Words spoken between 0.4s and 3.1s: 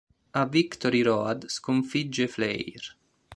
Victory Road sconfigge Flair.